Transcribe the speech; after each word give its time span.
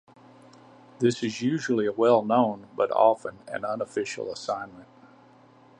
This 0.97 1.21
is 1.21 1.43
usually 1.43 1.85
a 1.85 1.91
well-known 1.91 2.69
but 2.75 2.89
often 2.89 3.37
an 3.47 3.63
unofficial 3.63 4.31
assignment. 4.33 4.87